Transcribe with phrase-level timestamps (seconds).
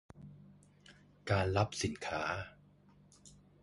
[1.29, 2.21] การรับสินค้า